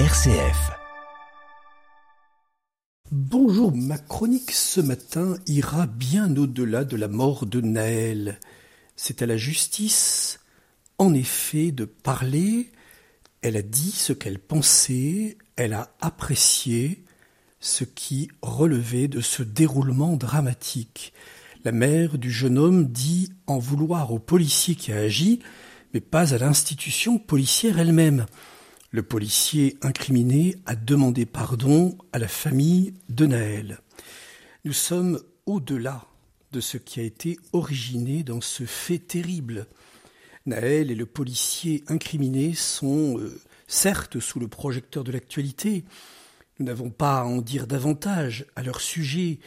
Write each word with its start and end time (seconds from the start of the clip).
RCF. 0.00 0.72
Bonjour, 3.12 3.72
ma 3.72 3.96
chronique 3.96 4.50
ce 4.50 4.80
matin 4.80 5.36
ira 5.46 5.86
bien 5.86 6.36
au-delà 6.36 6.84
de 6.84 6.96
la 6.96 7.06
mort 7.06 7.46
de 7.46 7.60
Naël. 7.60 8.40
C'est 8.96 9.22
à 9.22 9.26
la 9.26 9.36
justice, 9.36 10.40
en 10.98 11.14
effet, 11.14 11.70
de 11.70 11.84
parler. 11.84 12.72
Elle 13.40 13.56
a 13.56 13.62
dit 13.62 13.92
ce 13.92 14.12
qu'elle 14.12 14.40
pensait, 14.40 15.38
elle 15.54 15.74
a 15.74 15.94
apprécié 16.00 17.04
ce 17.60 17.84
qui 17.84 18.28
relevait 18.42 19.06
de 19.06 19.20
ce 19.20 19.44
déroulement 19.44 20.16
dramatique. 20.16 21.12
La 21.62 21.70
mère 21.70 22.18
du 22.18 22.32
jeune 22.32 22.58
homme 22.58 22.88
dit 22.88 23.32
en 23.46 23.58
vouloir 23.58 24.12
au 24.12 24.18
policier 24.18 24.74
qui 24.74 24.90
a 24.90 24.96
agi, 24.96 25.38
mais 25.92 26.00
pas 26.00 26.34
à 26.34 26.38
l'institution 26.38 27.16
policière 27.16 27.78
elle-même. 27.78 28.26
Le 28.94 29.02
policier 29.02 29.76
incriminé 29.82 30.54
a 30.66 30.76
demandé 30.76 31.26
pardon 31.26 31.98
à 32.12 32.20
la 32.20 32.28
famille 32.28 32.94
de 33.08 33.26
Naël. 33.26 33.80
Nous 34.64 34.72
sommes 34.72 35.20
au-delà 35.46 36.06
de 36.52 36.60
ce 36.60 36.76
qui 36.76 37.00
a 37.00 37.02
été 37.02 37.36
originé 37.52 38.22
dans 38.22 38.40
ce 38.40 38.62
fait 38.62 39.00
terrible. 39.00 39.66
Naël 40.46 40.92
et 40.92 40.94
le 40.94 41.06
policier 41.06 41.82
incriminé 41.88 42.54
sont 42.54 43.18
euh, 43.18 43.36
certes 43.66 44.20
sous 44.20 44.38
le 44.38 44.46
projecteur 44.46 45.02
de 45.02 45.10
l'actualité. 45.10 45.84
Nous 46.60 46.66
n'avons 46.66 46.90
pas 46.90 47.22
à 47.22 47.24
en 47.24 47.38
dire 47.38 47.66
davantage 47.66 48.46
à 48.54 48.62
leur 48.62 48.80
sujet, 48.80 49.40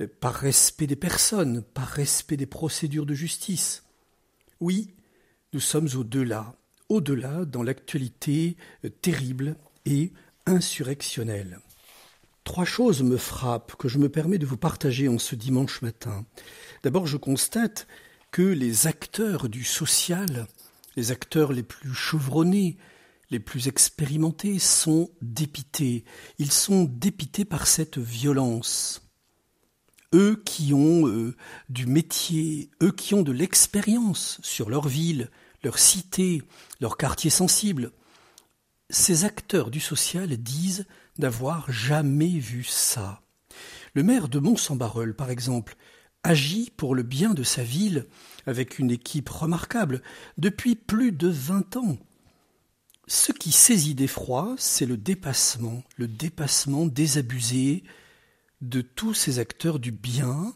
euh, 0.00 0.08
par 0.18 0.34
respect 0.34 0.88
des 0.88 0.96
personnes, 0.96 1.62
par 1.62 1.86
respect 1.86 2.36
des 2.36 2.46
procédures 2.46 3.06
de 3.06 3.14
justice. 3.14 3.84
Oui, 4.58 4.92
nous 5.52 5.60
sommes 5.60 5.88
au-delà 5.94 6.56
au-delà 6.88 7.44
dans 7.44 7.62
l'actualité 7.62 8.56
euh, 8.84 8.88
terrible 8.88 9.56
et 9.84 10.12
insurrectionnelle. 10.46 11.60
Trois 12.44 12.64
choses 12.64 13.02
me 13.02 13.16
frappent 13.16 13.74
que 13.76 13.88
je 13.88 13.98
me 13.98 14.08
permets 14.08 14.38
de 14.38 14.46
vous 14.46 14.56
partager 14.56 15.08
en 15.08 15.18
ce 15.18 15.34
dimanche 15.34 15.82
matin. 15.82 16.24
D'abord, 16.84 17.06
je 17.06 17.16
constate 17.16 17.88
que 18.30 18.42
les 18.42 18.86
acteurs 18.86 19.48
du 19.48 19.64
social, 19.64 20.46
les 20.96 21.10
acteurs 21.10 21.52
les 21.52 21.64
plus 21.64 21.92
chevronnés, 21.92 22.76
les 23.30 23.40
plus 23.40 23.66
expérimentés 23.66 24.60
sont 24.60 25.10
dépités. 25.20 26.04
Ils 26.38 26.52
sont 26.52 26.84
dépités 26.84 27.44
par 27.44 27.66
cette 27.66 27.98
violence. 27.98 29.02
Eux 30.14 30.40
qui 30.44 30.72
ont 30.72 31.08
euh, 31.08 31.34
du 31.68 31.86
métier, 31.86 32.70
eux 32.80 32.92
qui 32.92 33.14
ont 33.14 33.22
de 33.22 33.32
l'expérience 33.32 34.38
sur 34.42 34.70
leur 34.70 34.86
ville, 34.86 35.30
leur 35.62 35.78
cité, 35.78 36.42
leur 36.80 36.96
quartier 36.96 37.30
sensible. 37.30 37.92
Ces 38.90 39.24
acteurs 39.24 39.70
du 39.70 39.80
social 39.80 40.28
disent 40.36 40.86
n'avoir 41.18 41.70
jamais 41.70 42.38
vu 42.38 42.64
ça. 42.64 43.22
Le 43.94 44.02
maire 44.02 44.28
de 44.28 44.38
Mont-Saint-Barreul, 44.38 45.14
par 45.14 45.30
exemple, 45.30 45.76
agit 46.22 46.70
pour 46.76 46.94
le 46.94 47.02
bien 47.02 47.34
de 47.34 47.42
sa 47.42 47.62
ville 47.62 48.06
avec 48.46 48.78
une 48.78 48.90
équipe 48.90 49.28
remarquable 49.28 50.02
depuis 50.38 50.74
plus 50.74 51.12
de 51.12 51.28
vingt 51.28 51.76
ans. 51.76 51.96
Ce 53.06 53.30
qui 53.32 53.52
saisit 53.52 53.94
d'effroi, 53.94 54.56
c'est 54.58 54.86
le 54.86 54.96
dépassement, 54.96 55.82
le 55.96 56.08
dépassement 56.08 56.86
désabusé 56.86 57.84
de 58.60 58.80
tous 58.80 59.14
ces 59.14 59.38
acteurs 59.38 59.78
du 59.78 59.92
bien, 59.92 60.54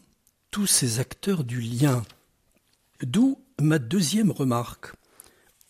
tous 0.51 0.67
ces 0.67 0.99
acteurs 0.99 1.45
du 1.45 1.61
lien. 1.61 2.03
D'où 3.01 3.39
ma 3.61 3.79
deuxième 3.79 4.31
remarque 4.31 4.93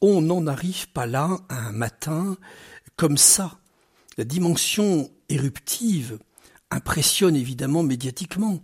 on 0.01 0.21
n'en 0.21 0.47
arrive 0.47 0.89
pas 0.89 1.05
là 1.05 1.37
un 1.49 1.71
matin 1.71 2.37
comme 2.95 3.17
ça. 3.17 3.59
La 4.17 4.23
dimension 4.23 5.11
éruptive 5.29 6.19
impressionne 6.71 7.35
évidemment 7.35 7.83
médiatiquement, 7.83 8.61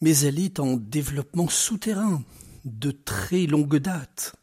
mais 0.00 0.16
elle 0.18 0.38
est 0.38 0.60
en 0.60 0.76
développement 0.76 1.48
souterrain 1.48 2.22
de 2.64 2.92
très 2.92 3.46
longue 3.46 3.78
date. 3.78 4.36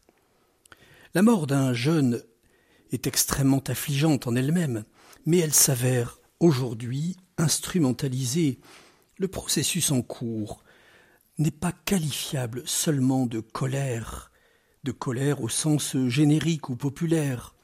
La 1.14 1.22
mort 1.22 1.46
d'un 1.46 1.72
jeune 1.72 2.22
est 2.92 3.06
extrêmement 3.06 3.62
affligeante 3.66 4.26
en 4.26 4.36
elle-même, 4.36 4.84
mais 5.24 5.38
elle 5.38 5.54
s'avère 5.54 6.20
aujourd'hui 6.40 7.16
instrumentalisée. 7.38 8.60
Le 9.18 9.28
processus 9.28 9.90
en 9.90 10.02
cours 10.02 10.62
n'est 11.38 11.50
pas 11.50 11.72
qualifiable 11.72 12.62
seulement 12.66 13.26
de 13.26 13.40
colère, 13.40 14.30
de 14.84 14.92
colère 14.92 15.42
au 15.42 15.48
sens 15.48 15.96
générique 16.08 16.68
ou 16.68 16.76
populaire. 16.76 17.54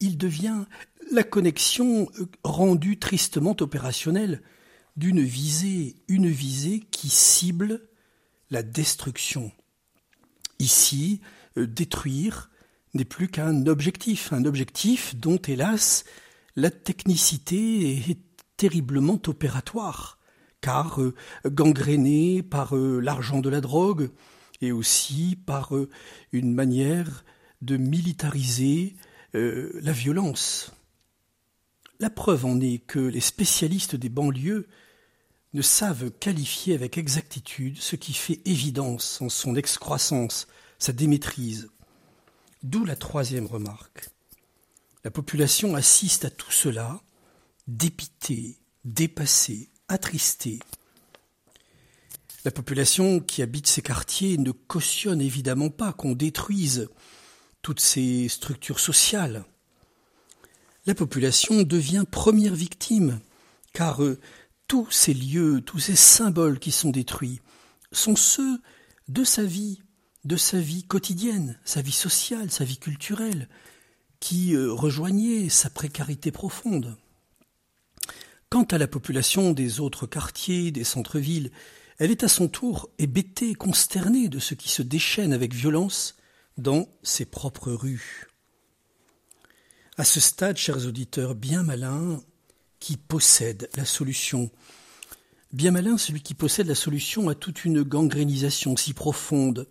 Il 0.00 0.18
devient 0.18 0.64
la 1.10 1.22
connexion 1.22 2.08
euh, 2.18 2.26
rendue 2.44 2.98
tristement 2.98 3.56
opérationnelle 3.60 4.42
d'une 4.96 5.22
visée, 5.22 5.96
une 6.08 6.28
visée 6.28 6.80
qui 6.90 7.08
cible 7.08 7.88
la 8.50 8.62
destruction. 8.62 9.52
Ici, 10.58 11.20
euh, 11.56 11.66
détruire 11.66 12.50
n'est 12.94 13.04
plus 13.04 13.28
qu'un 13.28 13.66
objectif, 13.66 14.32
un 14.32 14.44
objectif 14.44 15.14
dont, 15.16 15.36
hélas, 15.36 16.04
la 16.56 16.70
technicité 16.70 17.96
est 18.10 18.18
terriblement 18.56 19.20
opératoire, 19.26 20.18
car 20.66 21.00
euh, 21.00 22.42
par 22.42 22.74
l'argent 22.74 23.40
de 23.40 23.48
la 23.48 23.60
drogue, 23.60 24.10
et 24.60 24.72
aussi 24.72 25.38
par 25.46 25.76
euh, 25.76 25.88
une 26.32 26.52
manière 26.52 27.24
de 27.62 27.76
militariser 27.76 28.96
euh, 29.36 29.70
la 29.80 29.92
violence. 29.92 30.72
La 32.00 32.10
preuve 32.10 32.46
en 32.46 32.60
est 32.60 32.78
que 32.78 32.98
les 32.98 33.20
spécialistes 33.20 33.94
des 33.94 34.08
banlieues 34.08 34.66
ne 35.54 35.62
savent 35.62 36.10
qualifier 36.10 36.74
avec 36.74 36.98
exactitude 36.98 37.78
ce 37.78 37.94
qui 37.94 38.12
fait 38.12 38.40
évidence 38.44 39.22
en 39.22 39.28
son 39.28 39.54
excroissance, 39.54 40.48
sa 40.80 40.92
démaîtrise. 40.92 41.70
D'où 42.64 42.84
la 42.84 42.96
troisième 42.96 43.46
remarque. 43.46 44.08
La 45.04 45.12
population 45.12 45.76
assiste 45.76 46.24
à 46.24 46.30
tout 46.30 46.50
cela, 46.50 47.00
dépitée, 47.68 48.58
dépassée, 48.84 49.70
attristée, 49.88 50.60
la 52.46 52.52
population 52.52 53.18
qui 53.18 53.42
habite 53.42 53.66
ces 53.66 53.82
quartiers 53.82 54.38
ne 54.38 54.52
cautionne 54.52 55.20
évidemment 55.20 55.68
pas 55.68 55.92
qu'on 55.92 56.12
détruise 56.12 56.88
toutes 57.60 57.80
ces 57.80 58.28
structures 58.28 58.78
sociales. 58.78 59.44
La 60.86 60.94
population 60.94 61.64
devient 61.64 62.04
première 62.08 62.54
victime, 62.54 63.18
car 63.72 64.04
euh, 64.04 64.20
tous 64.68 64.88
ces 64.92 65.12
lieux, 65.12 65.60
tous 65.60 65.80
ces 65.80 65.96
symboles 65.96 66.60
qui 66.60 66.70
sont 66.70 66.90
détruits 66.90 67.40
sont 67.90 68.14
ceux 68.14 68.60
de 69.08 69.24
sa 69.24 69.42
vie, 69.42 69.82
de 70.24 70.36
sa 70.36 70.60
vie 70.60 70.84
quotidienne, 70.84 71.58
sa 71.64 71.82
vie 71.82 71.90
sociale, 71.90 72.52
sa 72.52 72.64
vie 72.64 72.78
culturelle, 72.78 73.48
qui 74.20 74.54
euh, 74.54 74.72
rejoignaient 74.72 75.48
sa 75.48 75.68
précarité 75.68 76.30
profonde. 76.30 76.96
Quant 78.48 78.62
à 78.64 78.78
la 78.78 78.86
population 78.86 79.52
des 79.52 79.80
autres 79.80 80.06
quartiers, 80.06 80.70
des 80.70 80.84
centres-villes, 80.84 81.50
elle 81.98 82.12
est 82.12 82.22
à 82.22 82.28
son 82.28 82.46
tour 82.46 82.88
hébétée, 82.98 83.54
consternée 83.54 84.28
de 84.28 84.38
ce 84.38 84.54
qui 84.54 84.68
se 84.68 84.82
déchaîne 84.82 85.32
avec 85.32 85.52
violence 85.52 86.16
dans 86.56 86.88
ses 87.02 87.24
propres 87.24 87.72
rues. 87.72 88.28
À 89.96 90.04
ce 90.04 90.20
stade, 90.20 90.58
chers 90.58 90.86
auditeurs, 90.86 91.34
bien 91.34 91.64
malin 91.64 92.22
qui 92.78 92.96
possède 92.96 93.68
la 93.76 93.84
solution. 93.84 94.50
Bien 95.52 95.72
malin 95.72 95.98
celui 95.98 96.20
qui 96.20 96.34
possède 96.34 96.68
la 96.68 96.74
solution 96.76 97.28
à 97.28 97.34
toute 97.34 97.64
une 97.64 97.82
gangrénisation 97.82 98.76
si 98.76 98.92
profonde. 98.92 99.66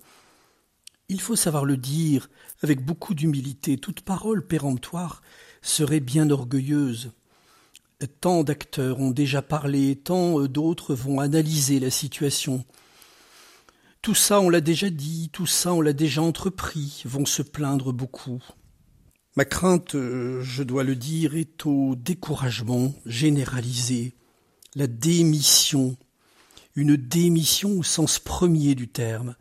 Il 1.07 1.22
faut 1.22 1.38
savoir 1.38 1.63
le 1.63 1.78
dire 1.78 2.30
avec 2.62 2.84
beaucoup 2.84 3.13
d'humilité. 3.13 3.78
Toute 3.78 4.02
parole 4.02 4.46
péremptoire 4.46 5.22
serait 5.62 6.01
bien 6.01 6.30
orgueilleuse. 6.30 7.12
Tant 8.21 8.44
d'acteurs 8.44 9.00
ont 9.00 9.12
déjà 9.12 9.42
parlé, 9.42 9.95
tant 9.95 10.42
d'autres 10.45 10.94
vont 10.94 11.19
analyser 11.19 11.80
la 11.80 11.89
situation. 11.89 12.65
Tout 14.01 14.15
ça, 14.15 14.42
on 14.42 14.50
l'a 14.50 14.62
déjà 14.62 14.89
dit, 14.89 15.30
tout 15.31 15.45
ça, 15.45 15.74
on 15.74 15.81
l'a 15.81 15.94
déjà 15.94 16.21
entrepris, 16.21 17.01
vont 17.06 17.25
se 17.25 17.42
plaindre 17.42 17.94
beaucoup. 17.94 18.44
Ma 19.36 19.45
crainte, 19.45 19.94
je 19.94 20.63
dois 20.63 20.83
le 20.83 20.95
dire, 20.95 21.36
est 21.36 21.65
au 21.65 21.95
découragement 21.95 22.94
généralisé, 23.06 24.13
la 24.75 24.88
démission, 24.88 25.98
une 26.75 26.98
démission 26.98 27.80
au 27.80 27.83
sens 27.83 28.19
premier 28.19 28.75
du 28.75 28.88
terme, 28.88 29.36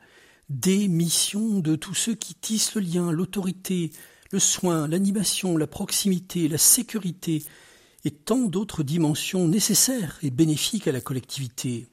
démission 0.48 1.58
de 1.58 1.76
tous 1.76 1.94
ceux 1.94 2.14
qui 2.14 2.34
tissent 2.34 2.74
le 2.74 2.82
lien, 2.82 3.12
l'autorité, 3.12 3.90
le 4.30 4.38
soin, 4.38 4.88
l'animation, 4.88 5.56
la 5.56 5.66
proximité, 5.66 6.48
la 6.48 6.58
sécurité, 6.58 7.44
et 8.04 8.10
tant 8.10 8.40
d'autres 8.40 8.82
dimensions 8.82 9.48
nécessaires 9.48 10.18
et 10.22 10.30
bénéfiques 10.30 10.88
à 10.88 10.92
la 10.92 11.00
collectivité. 11.00 11.88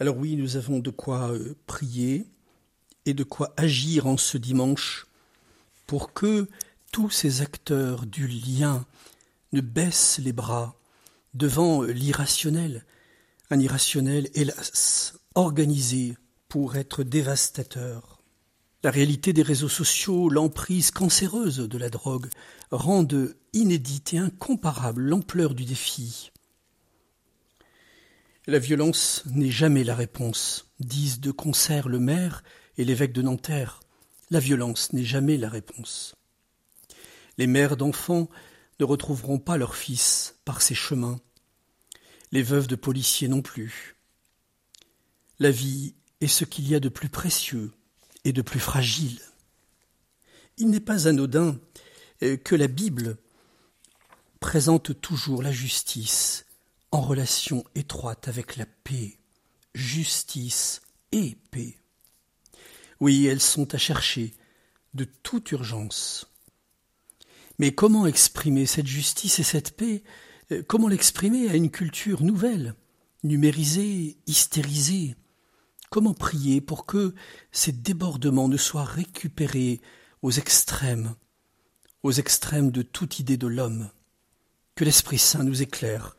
Alors 0.00 0.16
oui, 0.16 0.36
nous 0.36 0.56
avons 0.56 0.78
de 0.78 0.90
quoi 0.90 1.32
euh, 1.32 1.54
prier 1.66 2.26
et 3.06 3.14
de 3.14 3.24
quoi 3.24 3.52
agir 3.56 4.06
en 4.06 4.16
ce 4.16 4.38
dimanche 4.38 5.06
pour 5.86 6.12
que 6.12 6.48
tous 6.92 7.10
ces 7.10 7.42
acteurs 7.42 8.06
du 8.06 8.26
lien 8.26 8.86
ne 9.52 9.60
baissent 9.60 10.18
les 10.18 10.32
bras 10.32 10.76
devant 11.34 11.82
l'irrationnel, 11.82 12.84
un 13.50 13.60
irrationnel, 13.60 14.30
hélas, 14.34 15.18
organisé 15.34 16.16
pour 16.48 16.76
être 16.76 17.02
dévastateur. 17.02 18.13
La 18.84 18.90
réalité 18.90 19.32
des 19.32 19.42
réseaux 19.42 19.70
sociaux, 19.70 20.28
l'emprise 20.28 20.90
cancéreuse 20.90 21.56
de 21.56 21.78
la 21.78 21.88
drogue, 21.88 22.28
rendent 22.70 23.34
inédite 23.54 24.12
et 24.12 24.18
incomparable 24.18 25.00
l'ampleur 25.00 25.54
du 25.54 25.64
défi. 25.64 26.32
La 28.46 28.58
violence 28.58 29.22
n'est 29.24 29.50
jamais 29.50 29.84
la 29.84 29.94
réponse, 29.94 30.70
disent 30.80 31.20
de 31.20 31.30
concert 31.30 31.88
le 31.88 31.98
maire 31.98 32.44
et 32.76 32.84
l'évêque 32.84 33.14
de 33.14 33.22
Nanterre. 33.22 33.80
La 34.28 34.38
violence 34.38 34.92
n'est 34.92 35.02
jamais 35.02 35.38
la 35.38 35.48
réponse. 35.48 36.14
Les 37.38 37.46
mères 37.46 37.78
d'enfants 37.78 38.28
ne 38.80 38.84
retrouveront 38.84 39.38
pas 39.38 39.56
leurs 39.56 39.76
fils 39.76 40.36
par 40.44 40.60
ces 40.60 40.74
chemins, 40.74 41.20
les 42.32 42.42
veuves 42.42 42.66
de 42.66 42.76
policiers 42.76 43.28
non 43.28 43.40
plus. 43.40 43.96
La 45.38 45.50
vie 45.50 45.94
est 46.20 46.26
ce 46.26 46.44
qu'il 46.44 46.68
y 46.68 46.74
a 46.74 46.80
de 46.80 46.90
plus 46.90 47.08
précieux 47.08 47.72
et 48.24 48.32
de 48.32 48.42
plus 48.42 48.60
fragile. 48.60 49.20
Il 50.56 50.70
n'est 50.70 50.80
pas 50.80 51.08
anodin 51.08 51.58
euh, 52.22 52.36
que 52.36 52.54
la 52.54 52.68
Bible 52.68 53.16
présente 54.40 55.00
toujours 55.00 55.42
la 55.42 55.52
justice 55.52 56.46
en 56.90 57.00
relation 57.00 57.64
étroite 57.74 58.28
avec 58.28 58.56
la 58.56 58.66
paix, 58.66 59.18
justice 59.74 60.80
et 61.12 61.36
paix. 61.50 61.76
Oui, 63.00 63.26
elles 63.26 63.40
sont 63.40 63.74
à 63.74 63.78
chercher 63.78 64.34
de 64.94 65.04
toute 65.04 65.50
urgence. 65.52 66.30
Mais 67.58 67.74
comment 67.74 68.06
exprimer 68.06 68.66
cette 68.66 68.86
justice 68.86 69.38
et 69.38 69.44
cette 69.44 69.76
paix? 69.76 70.02
Euh, 70.52 70.62
Comment 70.66 70.88
l'exprimer 70.88 71.48
à 71.48 71.54
une 71.54 71.70
culture 71.70 72.22
nouvelle, 72.22 72.74
numérisée, 73.22 74.18
hystérisée? 74.26 75.16
Comment 75.94 76.12
prier 76.12 76.60
pour 76.60 76.86
que 76.86 77.14
ces 77.52 77.70
débordements 77.70 78.48
ne 78.48 78.56
soient 78.56 78.82
récupérés 78.82 79.80
aux 80.22 80.32
extrêmes, 80.32 81.14
aux 82.02 82.10
extrêmes 82.10 82.72
de 82.72 82.82
toute 82.82 83.20
idée 83.20 83.36
de 83.36 83.46
l'homme? 83.46 83.92
Que 84.74 84.82
l'Esprit 84.82 85.18
Saint 85.18 85.44
nous 85.44 85.62
éclaire. 85.62 86.16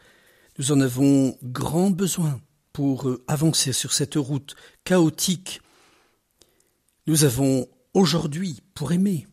Nous 0.58 0.72
en 0.72 0.80
avons 0.80 1.38
grand 1.44 1.90
besoin 1.90 2.40
pour 2.72 3.10
euh, 3.10 3.26
avancer 3.28 3.74
sur 3.74 3.92
cette 3.92 4.16
route 4.16 4.56
chaotique. 4.86 5.60
Nous 7.06 7.26
avons 7.26 7.68
aujourd'hui 7.94 8.62
pour 8.76 8.94
aimer, 8.94 9.28